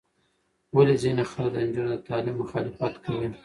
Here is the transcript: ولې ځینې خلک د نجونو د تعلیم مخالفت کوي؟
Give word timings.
ولې 0.75 0.95
ځینې 1.03 1.23
خلک 1.31 1.51
د 1.53 1.57
نجونو 1.67 1.89
د 1.97 2.03
تعلیم 2.07 2.35
مخالفت 2.41 2.93
کوي؟ 3.05 3.27